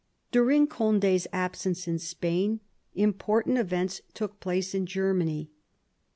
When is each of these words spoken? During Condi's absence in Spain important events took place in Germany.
During 0.31 0.65
Condi's 0.65 1.27
absence 1.31 1.87
in 1.87 1.99
Spain 1.99 2.59
important 2.95 3.59
events 3.59 4.01
took 4.15 4.39
place 4.39 4.73
in 4.73 4.87
Germany. 4.87 5.51